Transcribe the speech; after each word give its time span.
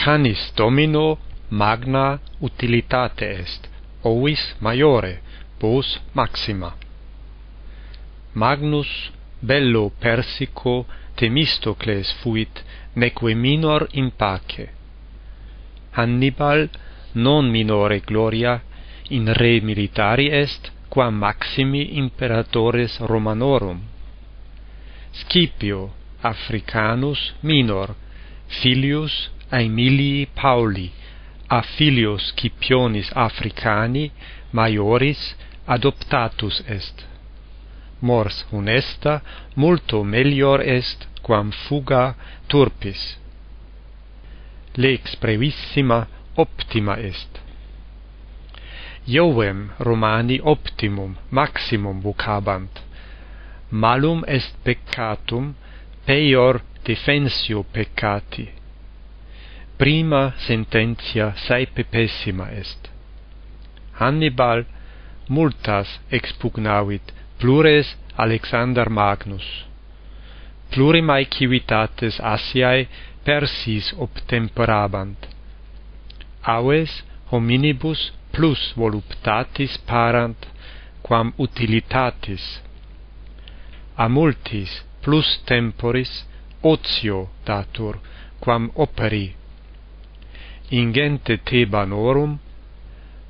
canis 0.00 0.52
domino 0.56 1.18
magna 1.50 2.18
utilitate 2.40 3.26
est, 3.42 3.68
ovis 4.02 4.42
maiore, 4.64 5.20
bos 5.60 5.88
maxima. 6.14 6.70
Magnus 8.32 9.10
bello 9.40 9.90
persico 9.98 10.86
Themistocles 11.16 12.12
fuit 12.22 12.62
neque 12.94 13.34
minor 13.34 13.86
in 13.92 14.10
pace. 14.16 14.66
Hannibal 15.90 16.70
non 17.12 17.50
minore 17.50 18.00
gloria 18.00 18.62
in 19.10 19.30
re 19.34 19.60
militari 19.60 20.30
est 20.30 20.70
quam 20.88 21.14
maximi 21.18 21.98
imperatores 21.98 23.00
Romanorum. 23.00 23.82
Scipio 25.10 25.92
Africanus 26.22 27.34
minor, 27.42 27.94
filius 28.46 29.28
Aemilii 29.52 30.26
Pauli, 30.26 30.92
a 31.48 31.62
filios 31.62 32.32
Scipionis 32.32 33.10
Africani 33.16 34.12
maioris 34.52 35.34
adoptatus 35.66 36.62
est. 36.68 37.04
Mors 38.00 38.44
honesta 38.52 39.20
multo 39.56 40.04
melior 40.04 40.60
est 40.60 41.06
quam 41.22 41.50
fuga 41.50 42.14
turpis. 42.48 43.16
Lex 44.76 45.16
brevissima 45.20 46.06
optima 46.36 46.94
est. 47.10 47.40
Iovem 49.06 49.70
Romani 49.80 50.38
optimum 50.44 51.18
maximum 51.30 52.00
vocabant. 52.00 52.70
Malum 53.70 54.24
est 54.28 54.54
peccatum, 54.64 55.54
peior 56.06 56.60
defensio 56.84 57.64
peccati 57.64 58.59
prima 59.80 60.34
sententia 60.36 61.32
saepe 61.46 61.84
pessima 61.84 62.50
est. 62.52 62.90
Hannibal 64.00 64.66
multas 65.36 65.88
expugnavit 66.10 67.14
plures 67.38 67.94
Alexander 68.24 68.90
Magnus. 68.90 69.46
Plurimae 70.70 71.24
civitates 71.36 72.20
Asiae 72.20 72.88
Persis 73.24 73.94
obtemperabant. 73.96 75.16
Aves 76.44 77.02
hominibus 77.32 78.10
plus 78.32 78.74
voluptatis 78.76 79.78
parant 79.86 80.46
quam 81.02 81.32
utilitatis. 81.38 82.60
A 83.96 84.08
multis 84.08 84.82
plus 85.00 85.38
temporis 85.48 86.24
otio 86.62 87.28
datur 87.46 87.96
quam 88.40 88.70
operi 88.76 89.39
ingente 90.70 91.36
Thebanorum, 91.44 92.38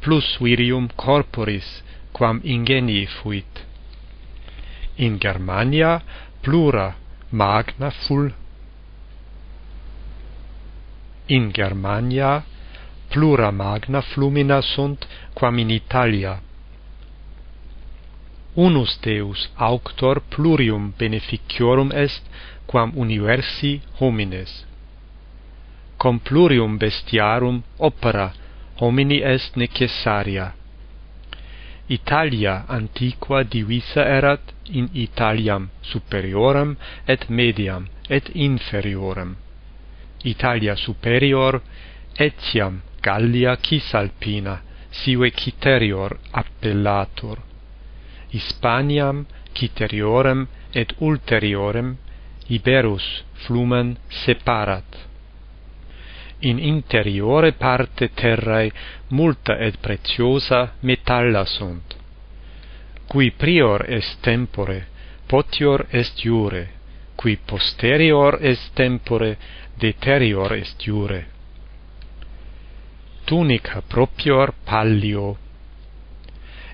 plus 0.00 0.38
virium 0.40 0.88
corporis 0.96 1.82
quam 2.12 2.40
ingenii 2.44 3.06
fuit. 3.06 3.64
In 4.96 5.18
Germania 5.18 6.02
plura 6.42 6.94
magna 7.30 7.90
ful 7.90 8.32
In 11.26 11.52
Germania 11.52 12.44
plura 13.10 13.50
magna 13.50 14.00
flumina 14.02 14.60
sunt 14.60 15.06
quam 15.34 15.58
in 15.58 15.70
Italia. 15.70 16.40
Unus 18.56 18.98
Deus 19.02 19.48
auctor 19.56 20.20
plurium 20.30 20.92
beneficiorum 20.98 21.90
est 21.92 22.22
quam 22.66 22.92
universi 22.92 23.80
homines 23.98 24.64
cum 26.04 26.18
plurium 26.20 26.76
bestiarum 26.76 27.62
opera 27.78 28.28
homini 28.80 29.18
est 29.22 29.56
necessaria. 29.56 30.52
Italia 31.88 32.64
antiqua 32.68 33.42
divisa 33.54 34.02
erat 34.18 34.52
in 34.78 34.88
Italiam 34.92 35.70
superiorem 35.80 36.76
et 37.06 37.28
mediam 37.28 37.88
et 38.10 38.28
inferiorem. 38.34 39.36
Italia 40.24 40.76
superior 40.76 41.62
etiam 42.18 42.82
Gallia 43.00 43.56
Cisalpina 43.56 44.60
sive 44.90 45.30
citerior 45.30 46.18
appellatur. 46.32 47.38
Hispaniam 48.34 49.26
citeriorem 49.54 50.46
et 50.74 50.92
ulteriorem 51.00 51.96
Iberus 52.48 53.24
flumen 53.46 53.96
separat 54.08 55.13
in 56.50 56.58
interiore 56.58 57.52
parte 57.52 58.10
terrae 58.12 58.70
multa 59.08 59.58
et 59.58 59.76
preciosa 59.80 60.74
metalla 60.80 61.44
sunt 61.44 62.02
qui 63.06 63.30
prior 63.30 63.84
est 63.88 64.20
tempore 64.20 64.86
potior 65.26 65.86
est 65.90 66.24
iure 66.24 66.64
qui 67.16 67.36
posterior 67.36 68.38
est 68.40 68.74
tempore 68.74 69.36
deterior 69.78 70.52
est 70.52 70.86
iure. 70.86 71.26
Tunica 73.24 73.82
propior 73.86 74.52
pallio 74.64 75.36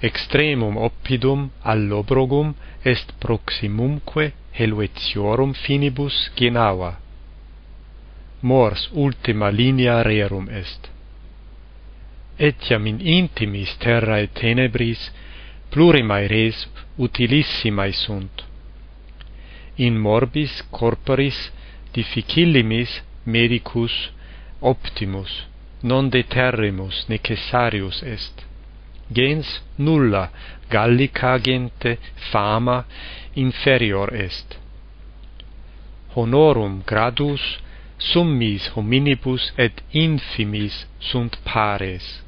extremum 0.00 0.76
oppidum 0.76 1.50
allobrogum 1.62 2.54
est 2.82 3.12
proximumque 3.18 4.32
helvetiorum 4.52 5.52
finibus 5.54 6.30
genava 6.36 6.92
mors 8.50 8.88
ultima 9.04 9.48
linea 9.58 10.02
rerum 10.02 10.48
est. 10.62 10.88
Etiam 12.48 12.86
in 12.90 12.98
intimis 13.18 13.72
terrae 13.84 14.26
tenebris 14.40 15.02
plurimae 15.70 16.26
res 16.34 16.66
utilissimae 17.06 17.92
sunt. 18.04 18.44
In 19.86 19.94
morbis 20.06 20.54
corporis 20.78 21.38
difficilimis 21.96 23.00
medicus 23.24 23.94
optimus, 24.72 25.32
non 25.82 26.10
deterrimus 26.10 27.04
necessarius 27.08 28.02
est. 28.02 28.44
Gens 29.16 29.60
nulla 29.78 30.30
Gallica 30.68 31.38
gente 31.38 31.98
fama 32.30 32.84
inferior 33.34 34.14
est. 34.14 34.58
Honorum 36.16 36.82
gradus 36.86 37.44
summis 38.12 38.68
hominibus 38.74 39.52
et 39.56 39.82
infimis 39.92 40.86
sunt 40.98 41.36
pares. 41.44 42.25